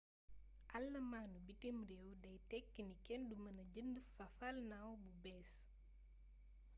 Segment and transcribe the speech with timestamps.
[0.77, 5.51] allamaanu bitim réew day tekki ni kenn du mëna jënd fafalnaaw bu bées